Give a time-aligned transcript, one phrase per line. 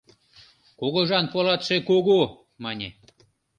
[0.79, 2.19] «Кугыжан полатше кугу»
[2.63, 2.89] мане...